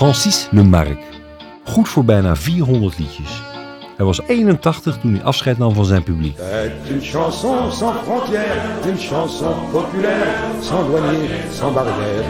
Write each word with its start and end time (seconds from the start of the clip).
Francis 0.00 0.48
Lemarque. 0.50 0.98
Goed 1.64 1.88
voor 1.88 2.04
bijna 2.04 2.36
400 2.36 2.98
liedjes. 2.98 3.42
Hij 3.96 4.06
was 4.06 4.20
81 4.26 4.98
toen 4.98 5.14
hij 5.14 5.22
afscheid 5.22 5.58
nam 5.58 5.74
van 5.74 5.84
zijn 5.84 6.02
publiek. 6.02 6.38
Une 6.90 7.00
chanson 7.00 7.72
sans 7.72 7.96
frontières, 8.02 8.86
une 8.86 8.98
chanson 8.98 9.54
populaire, 9.72 10.30
sans 10.60 10.86
douanier, 10.86 11.30
sans 11.52 11.74
barrière. 11.74 12.24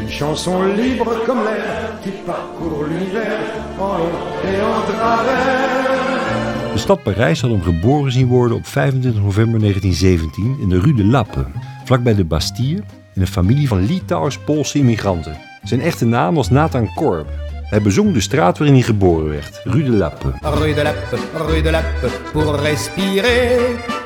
Une 0.00 0.10
chanson 0.10 0.74
libre 0.74 1.24
comme 1.26 1.42
l'air 1.44 1.98
qui 2.02 2.10
parcourt 2.24 2.86
l'univers 2.88 3.40
en 3.78 4.48
et 4.48 4.60
en 4.60 4.94
travers. 4.94 6.72
De 6.72 6.78
stad 6.78 7.02
Parijs 7.02 7.40
had 7.40 7.50
hem 7.50 7.62
geboren 7.62 8.12
zien 8.12 8.26
worden 8.26 8.56
op 8.56 8.66
25 8.66 9.22
november 9.22 9.60
1917 9.60 10.56
in 10.60 10.68
de 10.68 10.80
Rue 10.80 10.94
de 10.94 11.04
Lappe, 11.04 11.46
vlakbij 11.84 12.14
de 12.14 12.24
Bastille, 12.24 12.82
in 13.14 13.20
een 13.20 13.26
familie 13.26 13.68
van 13.68 13.86
Litouws-Poolse 13.86 14.78
immigranten. 14.78 15.45
Zijn 15.66 15.80
echte 15.80 16.04
naam 16.04 16.34
was 16.34 16.50
Nathan 16.50 16.94
Korb. 16.94 17.28
Hij 17.62 17.82
bezong 17.82 18.12
de 18.12 18.20
straat 18.20 18.58
waarin 18.58 18.76
hij 18.76 18.84
geboren 18.84 19.28
werd, 19.28 19.60
Rue 19.64 19.84
de 19.84 19.90
Lappe. 19.90 20.32
Rue 20.40 20.74
de 20.74 20.82
Lappe, 20.82 21.18
rue 21.46 21.62
de 21.62 21.70
Lappe, 21.70 22.08
pour 22.32 22.60
respirer 22.60 23.58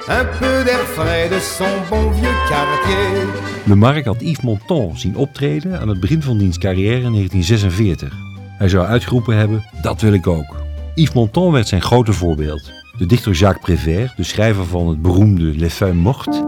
un 0.08 0.26
peu 0.38 0.64
d'air 0.64 0.78
frais 0.78 1.28
de 1.28 1.38
son 1.40 1.88
bon 1.90 2.14
vieux 2.14 2.34
quartier. 2.46 3.26
Lemarque 3.64 4.08
had 4.08 4.20
Yves 4.20 4.40
Montand 4.40 5.00
zien 5.00 5.16
optreden 5.16 5.80
aan 5.80 5.88
het 5.88 6.00
begin 6.00 6.22
van 6.22 6.38
diens 6.38 6.58
carrière 6.58 7.00
in 7.00 7.12
1946. 7.12 8.14
Hij 8.58 8.68
zou 8.68 8.86
uitgeroepen 8.86 9.36
hebben, 9.36 9.64
dat 9.82 10.00
wil 10.00 10.12
ik 10.12 10.26
ook. 10.26 10.56
Yves 10.94 11.14
Montand 11.14 11.52
werd 11.52 11.68
zijn 11.68 11.82
grote 11.82 12.12
voorbeeld. 12.12 12.70
De 12.98 13.06
dichter 13.06 13.32
Jacques 13.32 13.62
Prévert, 13.62 14.16
de 14.16 14.22
schrijver 14.22 14.66
van 14.66 14.88
het 14.88 15.02
beroemde 15.02 15.56
Les 15.56 15.74
Feuilles 15.74 16.02
Mortes, 16.02 16.42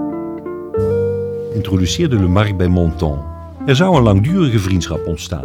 introduceerde 1.55 2.17
Lemarque 2.17 2.55
bij 2.55 2.69
Montand. 2.69 3.32
Er 3.67 3.77
zou 3.77 3.97
een 3.97 4.03
langdurige 4.03 4.59
vriendschap 4.59 5.07
ontstaan. 5.07 5.45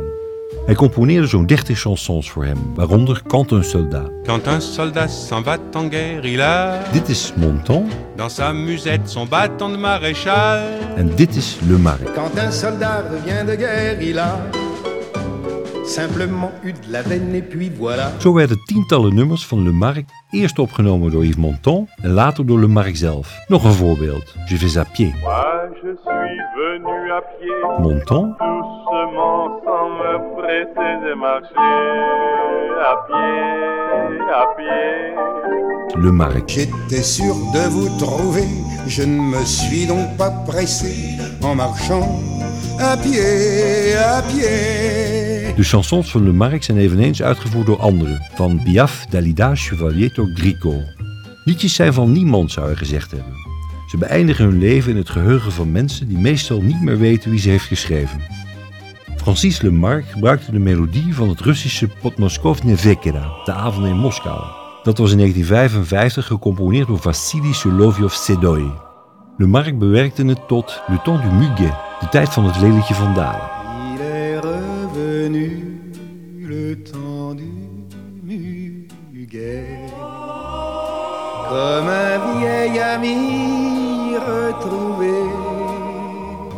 Hij 0.65 0.75
componeerde 0.75 1.27
zo'n 1.27 1.45
30 1.45 1.79
chansons 1.79 2.31
voor 2.31 2.45
hem, 2.45 2.57
waaronder 2.75 3.21
Quand 3.27 3.51
un 3.51 3.63
soldat. 3.63 4.11
Quand 4.25 4.47
un 4.47 4.61
soldat 4.61 5.11
s'en 5.11 5.43
va 5.43 5.57
en 5.71 5.89
guerre, 5.89 6.31
il 6.31 6.41
a 6.41 6.81
Dit 6.91 7.09
is 7.09 7.33
Montand 7.35 7.91
dans 8.15 8.35
sa 8.35 8.53
musette 8.53 9.09
son 9.09 9.27
bâton 9.27 9.71
de 9.71 9.77
maréchal. 9.77 10.59
en 10.97 11.15
dit 11.15 11.35
is 11.35 11.57
Lemarque. 11.67 12.13
Quand 12.13 12.37
un 12.37 12.51
soldat 12.51 13.03
revient 13.11 13.45
de 13.45 13.55
guerre, 13.55 14.01
il 14.01 14.19
a 14.19 14.39
simplement 15.85 16.51
eu 16.63 16.71
de 16.73 16.91
la 16.91 17.01
veine 17.01 17.35
et 17.35 17.49
puis 17.49 17.71
voilà. 17.79 18.11
Zo 18.19 18.33
werden 18.33 18.57
tientallen 18.65 19.15
nummers 19.15 19.45
van 19.45 19.63
Lemarque 19.63 20.05
eerst 20.31 20.59
opgenomen 20.59 21.11
door 21.11 21.23
Yves 21.23 21.37
Montand 21.37 21.89
en 22.01 22.09
later 22.11 22.45
door 22.45 22.59
Lemarque 22.59 22.97
zelf. 22.97 23.37
Nog 23.47 23.63
een 23.63 23.73
voorbeeld, 23.73 24.35
Je 24.47 24.57
vais 24.57 24.77
à 24.77 24.83
pied. 24.93 25.13
Moi, 25.21 25.46
je 25.87 25.93
suis 25.93 26.39
venu 26.57 27.11
à 27.11 27.21
pied, 27.21 27.49
Montand, 27.79 28.35
doucement, 28.39 29.61
sans 29.63 29.89
me 29.99 30.13
presser 30.35 30.93
de 31.05 31.13
marcher. 31.15 31.55
À 32.91 32.95
pied, 33.07 34.19
à 34.33 34.45
pied. 34.57 36.01
Lemarque. 36.01 36.49
J'étais 36.49 37.03
sûr 37.03 37.33
de 37.53 37.69
vous 37.69 37.89
trouver, 37.97 38.47
je 38.87 39.03
ne 39.03 39.21
me 39.21 39.43
suis 39.45 39.87
donc 39.87 40.17
pas 40.17 40.31
pressé 40.45 41.17
en 41.41 41.55
marchant 41.55 42.19
à 42.79 42.97
pied, 42.97 43.95
à 43.95 44.21
pied. 44.23 45.53
De 45.55 45.63
chansons 45.63 46.03
van 46.11 46.23
Lemarque 46.23 46.63
zijn 46.63 46.77
eveneens 46.77 47.21
uitgevoerd 47.21 47.65
door 47.65 47.79
anderen, 47.79 48.21
van 48.35 48.59
Biaf, 48.63 49.05
Dalida, 49.09 49.55
Chevalier 49.55 50.11
tot 50.13 50.29
Grico. 50.33 50.73
Liedjes 51.45 51.75
zijn 51.75 51.93
van 51.93 52.11
niemand, 52.11 52.51
zou 52.51 52.65
hij 52.65 52.75
gezegd 52.75 53.11
hebben. 53.11 53.46
Ze 53.87 53.97
beëindigen 53.97 54.45
hun 54.45 54.57
leven 54.57 54.91
in 54.91 54.97
het 54.97 55.09
geheugen 55.09 55.51
van 55.51 55.71
mensen 55.71 56.07
die 56.07 56.17
meestal 56.17 56.61
niet 56.61 56.81
meer 56.81 56.97
weten 56.97 57.29
wie 57.29 57.39
ze 57.39 57.49
heeft 57.49 57.65
geschreven. 57.65 58.21
Francis 59.15 59.61
Lemarque 59.61 60.11
gebruikte 60.11 60.51
de 60.51 60.59
melodie 60.59 61.13
van 61.13 61.29
het 61.29 61.39
Russische 61.39 61.87
Podmoskovne 62.01 62.77
Vekera, 62.77 63.31
de 63.43 63.51
avond 63.51 63.85
in 63.85 63.97
Moskou. 63.97 64.41
Dat 64.83 64.97
was 64.97 65.11
in 65.11 65.17
1955 65.17 66.25
gecomponeerd 66.25 66.87
door 66.87 66.99
Vassili 66.99 67.53
Solovjov-Sedoy. 67.53 68.71
Lemarque 69.37 69.73
bewerkte 69.73 70.25
het 70.25 70.47
tot 70.47 70.81
Le 70.87 71.01
Temps 71.03 71.21
du 71.21 71.35
Muguet, 71.35 71.75
de 71.99 72.07
tijd 72.09 72.29
van 72.29 72.45
het 72.45 72.59
lelietje 72.59 72.93
van 72.93 73.13
Dalen. 73.13 73.55
Le 76.49 76.81
temps 76.81 77.35
du. 77.35 77.57
Comme 81.49 81.87
un 81.87 82.39
vieil 82.39 82.77
ami. 82.81 83.46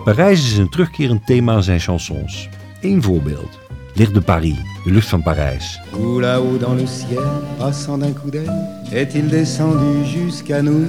Parijs 0.03 0.51
is 0.51 0.57
een 0.57 0.69
terugkerend 0.69 1.25
thema 1.25 1.55
in 1.55 1.63
zijn 1.63 1.79
chansons. 1.79 2.49
Eén 2.81 3.03
voorbeeld. 3.03 3.59
Licht 3.93 4.13
de 4.13 4.21
Paris, 4.21 4.55
de 4.83 4.91
lucht 4.91 5.07
van 5.07 5.23
Parijs. 5.23 5.79
Où 5.91 6.19
là-haut 6.19 6.59
dans 6.59 6.79
le 6.79 6.87
ciel, 6.87 7.23
passant 7.57 7.99
d'un 7.99 8.13
coup 8.13 8.31
d'œil, 8.31 8.49
est-il 8.91 9.29
descendu 9.29 10.05
jusqu'à 10.05 10.61
nous 10.61 10.87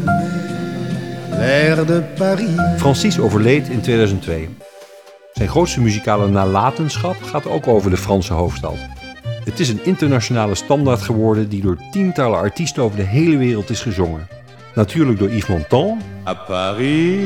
L'air 1.31 1.87
de 1.87 2.03
Paris. 2.17 2.57
Francis 2.77 3.19
overleed 3.19 3.69
in 3.69 3.81
2002. 3.81 4.49
Zijn 5.33 5.49
grootste 5.49 5.81
muzikale 5.81 6.29
nalatenschap 6.29 7.23
gaat 7.23 7.47
ook 7.47 7.67
over 7.67 7.91
de 7.91 7.97
Franse 7.97 8.33
hoofdstad. 8.33 8.77
Het 9.45 9.61
is 9.61 9.69
een 9.69 9.85
internationale 9.85 10.55
standaard 10.55 11.01
geworden 11.01 11.49
die 11.49 11.63
door 11.63 11.79
tientallen 11.91 12.39
artiesten 12.39 12.83
over 12.83 12.97
de 12.97 13.03
hele 13.03 13.37
wereld 13.37 13.71
is 13.71 13.81
gezongen. 13.81 14.29
Natuurlijk 14.75 15.19
door 15.19 15.29
Yves 15.31 15.49
Montand, 15.49 15.99
À 16.25 16.35
Paris, 16.35 17.19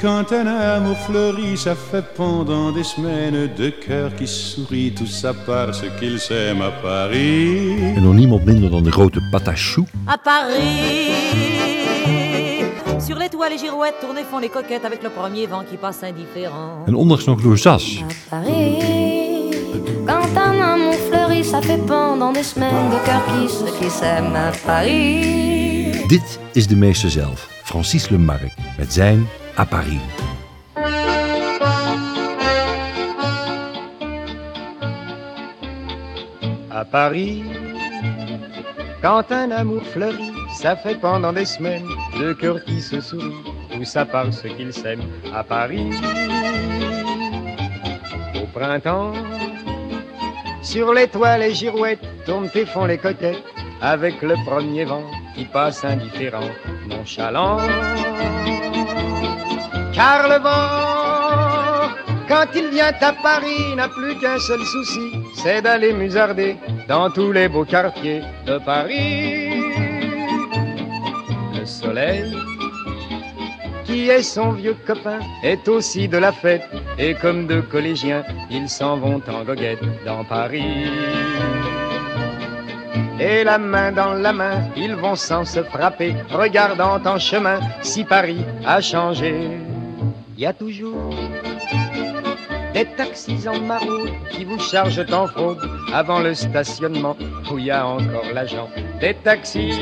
quand 0.00 0.32
un 0.32 0.46
amour 0.46 0.96
fleurit, 0.96 1.56
ça 1.56 1.74
fait 1.74 2.04
pendant 2.16 2.72
des 2.72 2.84
semaines 2.84 3.48
deux 3.56 3.72
cœurs 3.86 4.14
qui 4.14 4.26
sourient, 4.26 4.92
tout 4.94 5.06
ça 5.06 5.32
parce 5.46 5.82
qu'ils 5.98 6.18
s'aiment 6.18 6.62
à 6.62 6.70
Paris. 6.82 7.94
en 7.96 8.00
door 8.02 8.14
niemand 8.14 8.44
minder 8.44 8.70
dan 8.70 8.82
de 8.82 8.90
grote 8.90 9.18
Patachou, 9.32 9.84
à 10.06 10.16
Paris. 10.16 11.10
Sur 13.00 13.18
les 13.18 13.28
toits, 13.28 13.48
les 13.50 13.58
girouettes 13.58 13.98
tournent 14.00 14.18
et 14.18 14.24
font 14.24 14.38
les 14.38 14.48
coquettes 14.48 14.84
avec 14.84 15.02
le 15.02 15.10
premier 15.10 15.46
vent 15.46 15.64
qui 15.68 15.76
passe 15.76 16.02
indifférent. 16.04 16.84
en 16.88 16.94
ondanks 16.94 17.26
nog 17.26 17.42
door 17.42 17.56
Zas. 17.58 17.82
À 18.30 18.36
Paris, 18.36 18.78
quand 20.06 20.36
un 20.36 20.60
amour 20.74 20.94
fleurit, 21.10 21.44
ça 21.44 21.60
fait 21.60 21.80
pendant 21.86 22.32
des 22.32 22.44
semaines 22.44 22.88
de 22.90 22.98
cœurs 23.04 23.24
qui 23.26 23.48
se 23.48 23.64
qui 23.78 23.90
s'aiment 23.90 24.36
à 24.36 24.52
Paris. 24.64 25.51
Dit 26.12 26.38
is 26.52 26.66
de 26.66 26.76
meester 26.76 27.10
zelf, 27.10 27.48
Francis 27.64 28.08
Lemarque, 28.08 28.54
met 28.78 28.92
zijn 28.92 29.28
À 29.54 29.64
Paris. 29.64 30.00
À 36.68 36.84
Paris, 36.84 37.42
quand 39.00 39.30
un 39.30 39.50
amour 39.52 39.82
fleurit, 39.86 40.32
ça 40.60 40.76
fait 40.76 41.00
pendant 41.00 41.32
des 41.32 41.46
semaines 41.46 41.88
deux 42.18 42.34
cœurs 42.34 42.62
qui 42.64 42.82
se 42.82 43.00
sourient, 43.00 43.44
tout 43.70 43.84
ça 43.84 44.04
parce 44.04 44.42
qu'ils 44.42 44.74
s'aiment. 44.74 45.08
À 45.32 45.42
Paris, 45.42 45.92
au 48.34 48.46
printemps, 48.52 49.14
sur 50.62 50.92
les 50.92 51.08
toits 51.08 51.38
les 51.38 51.54
girouettes 51.54 52.04
tournent 52.26 52.50
et 52.54 52.66
font 52.66 52.84
les 52.84 52.98
coquettes 52.98 53.42
avec 53.82 54.22
le 54.22 54.36
premier 54.46 54.84
vent 54.84 55.04
qui 55.34 55.44
passe 55.44 55.84
indifférent, 55.84 56.50
nonchalant. 56.88 57.58
Car 59.92 60.28
le 60.28 60.38
vent, 60.38 61.92
quand 62.28 62.46
il 62.54 62.70
vient 62.70 62.92
à 63.00 63.12
Paris, 63.12 63.74
n'a 63.76 63.88
plus 63.88 64.14
qu'un 64.20 64.38
seul 64.38 64.60
souci, 64.60 65.18
c'est 65.34 65.62
d'aller 65.62 65.92
musarder 65.92 66.56
dans 66.88 67.10
tous 67.10 67.32
les 67.32 67.48
beaux 67.48 67.64
quartiers 67.64 68.22
de 68.46 68.58
Paris. 68.58 69.50
Le 71.58 71.66
soleil, 71.66 72.32
qui 73.84 74.08
est 74.08 74.22
son 74.22 74.52
vieux 74.52 74.76
copain, 74.86 75.18
est 75.42 75.66
aussi 75.66 76.06
de 76.06 76.18
la 76.18 76.30
fête, 76.30 76.68
et 76.98 77.14
comme 77.14 77.48
deux 77.48 77.62
collégiens, 77.62 78.22
ils 78.48 78.68
s'en 78.68 78.96
vont 78.96 79.20
en 79.28 79.44
goguette 79.44 79.82
dans 80.06 80.24
Paris. 80.24 80.86
Et 83.24 83.44
la 83.44 83.56
main 83.56 83.92
dans 83.92 84.14
la 84.14 84.32
main, 84.32 84.64
ils 84.76 84.96
vont 84.96 85.14
sans 85.14 85.44
se 85.44 85.62
frapper, 85.62 86.16
regardant 86.28 87.00
en 87.04 87.20
chemin 87.20 87.60
si 87.80 88.02
Paris 88.02 88.44
a 88.66 88.80
changé. 88.80 89.32
Il 90.36 90.42
y 90.42 90.46
a 90.46 90.52
toujours 90.52 91.14
des 92.74 92.84
taxis 92.96 93.48
en 93.48 93.60
maraude 93.60 94.10
qui 94.32 94.44
vous 94.44 94.58
chargent 94.58 95.06
en 95.12 95.28
fraude 95.28 95.60
avant 95.94 96.18
le 96.18 96.34
stationnement 96.34 97.16
où 97.52 97.58
il 97.58 97.66
y 97.66 97.70
a 97.70 97.86
encore 97.86 98.26
l'agent. 98.34 98.68
Des 99.00 99.14
taxis? 99.14 99.78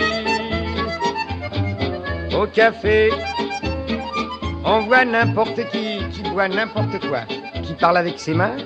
Au 2.39 2.47
café, 2.47 3.09
on 4.67 4.81
voit 4.81 5.07
n'importe 5.07 5.61
qui 5.73 6.01
qui 6.13 6.23
boit 6.31 6.49
n'importe 6.49 6.99
quoi, 7.09 7.21
qui 7.63 7.73
parle 7.73 7.97
avec 7.97 8.19
ses 8.21 8.35
mains 8.35 8.59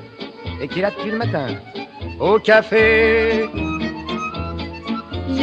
et 0.61 0.67
qui 0.67 0.81
là 0.81 0.91
depuis 0.91 1.13
le 1.13 1.19
matin. 1.19 1.47
Au 2.19 2.41
café, 2.41 3.45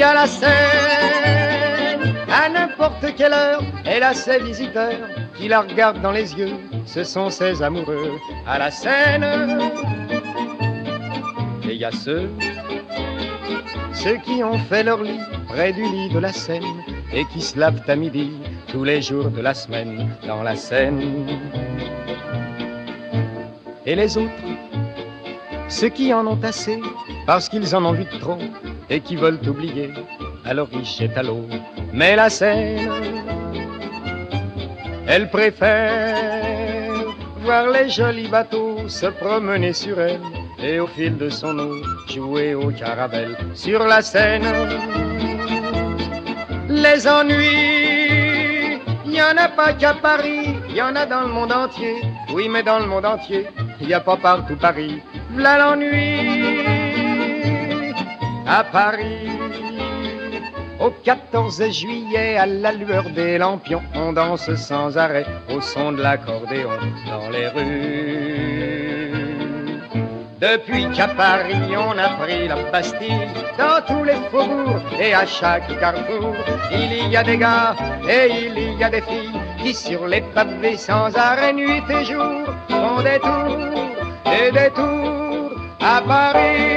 il 0.02 0.06
y 0.06 0.08
a 0.08 0.14
la 0.16 0.26
scène 0.26 2.16
à 2.34 2.50
n'importe 2.50 3.14
quelle 3.16 3.34
heure. 3.34 3.62
Elle 3.86 4.02
a 4.02 4.16
ses 4.16 4.40
visiteurs 4.40 4.98
qui 5.38 5.48
la 5.48 5.62
regardent 5.62 6.02
dans 6.02 6.12
les 6.12 6.34
yeux, 6.34 6.56
ce 6.88 7.04
sont 7.04 7.30
ces 7.30 7.62
amoureux 7.62 8.18
à 8.48 8.58
la 8.58 8.72
scène. 8.72 9.24
Et 11.70 11.74
il 11.74 11.78
y 11.78 11.86
a 11.86 11.92
ceux, 11.92 12.32
ceux 13.94 14.18
qui 14.26 14.44
ont 14.44 14.58
fait 14.58 14.82
leur 14.82 15.04
lit 15.04 15.20
près 15.48 15.72
du 15.72 15.84
lit 15.84 16.10
de 16.10 16.18
la 16.18 16.34
Seine 16.34 16.82
et 17.14 17.24
qui 17.26 17.40
se 17.40 17.60
lavent 17.60 17.84
à 17.88 17.96
midi 17.96 18.32
tous 18.72 18.84
les 18.84 19.04
jours 19.04 19.30
de 19.30 19.40
la 19.40 19.54
semaine 19.54 20.10
dans 20.26 20.42
la 20.42 20.56
Seine. 20.56 21.28
Et 23.86 23.94
les 23.94 24.18
autres, 24.18 24.32
ceux 25.68 25.90
qui 25.90 26.12
en 26.12 26.26
ont 26.26 26.40
assez 26.42 26.80
parce 27.28 27.50
qu'ils 27.50 27.76
en 27.76 27.86
ont 27.86 27.94
vu 27.94 28.06
trop 28.20 28.40
et 28.92 29.00
qui 29.00 29.16
veulent 29.16 29.40
oublier, 29.48 29.90
alors 30.46 30.68
ils 30.74 30.86
jettent 30.86 31.18
à 31.18 31.24
l'eau. 31.24 31.48
Mais 31.94 32.16
la 32.18 32.30
Seine, 32.30 32.92
elle 35.08 35.30
préfère 35.30 36.14
voir 37.42 37.70
les 37.70 37.90
jolis 37.90 38.28
bateaux 38.28 38.90
se 38.90 39.06
promener 39.08 39.72
sur 39.72 40.00
elle 40.00 40.20
et 40.62 40.80
au 40.82 40.88
fil 40.88 41.18
de 41.18 41.30
son 41.30 41.58
eau 41.58 41.78
jouer 42.14 42.54
au 42.54 42.70
caravelle 42.72 43.38
sur 43.56 43.80
la 43.86 44.02
Seine. 44.02 44.44
Les 46.68 47.08
ennuis, 47.08 48.80
il 49.06 49.12
n'y 49.12 49.22
en 49.22 49.38
a 49.38 49.48
pas 49.48 49.72
qu'à 49.72 49.94
Paris, 49.94 50.58
il 50.68 50.76
y 50.76 50.82
en 50.82 50.96
a 50.98 51.06
dans 51.06 51.22
le 51.22 51.34
monde 51.34 51.54
entier. 51.54 51.96
Oui, 52.34 52.50
mais 52.50 52.64
dans 52.64 52.80
le 52.80 52.88
monde 52.88 53.06
entier, 53.06 53.48
il 53.80 53.88
n'y 53.88 53.94
a 53.94 54.02
pas 54.02 54.18
partout 54.18 54.58
Paris. 54.58 55.02
Voilà 55.34 55.58
l'ennui 55.58 56.41
à 58.52 58.64
Paris. 58.66 59.30
Au 60.80 60.90
14 60.90 61.72
juillet, 61.72 62.38
à 62.38 62.46
la 62.46 62.74
lueur 62.74 63.10
des 63.12 63.38
lampions, 63.38 63.84
on 63.96 64.12
danse 64.12 64.54
sans 64.56 64.98
arrêt 64.98 65.26
au 65.50 65.62
son 65.62 65.94
de 65.94 66.02
l'accordéon 66.02 66.78
dans 67.08 67.30
les 67.30 67.48
rues. 67.48 69.12
Depuis 70.42 70.90
qu'à 70.90 71.08
Paris 71.08 71.78
on 71.78 71.98
a 71.98 72.10
pris 72.22 72.48
la 72.48 72.58
Bastille, 72.72 73.28
dans 73.58 73.80
tous 73.88 74.04
les 74.04 74.20
faubourgs 74.32 74.82
et 75.00 75.14
à 75.14 75.26
chaque 75.26 75.80
carrefour, 75.80 76.36
il 76.72 77.10
y 77.10 77.16
a 77.16 77.24
des 77.24 77.38
gars 77.38 77.76
et 78.10 78.28
il 78.48 78.78
y 78.80 78.84
a 78.84 78.90
des 78.90 79.02
filles 79.02 79.40
qui 79.60 79.74
sur 79.74 80.08
les 80.08 80.22
pavés 80.34 80.78
sans 80.78 81.16
arrêt 81.16 81.54
nuit 81.54 81.84
et 81.90 82.06
jour 82.06 82.44
font 82.70 83.02
des 83.04 83.20
tours 83.20 83.56
et 84.26 84.52
des 84.52 84.72
tours 84.72 85.52
à 85.80 86.02
Paris. 86.02 86.71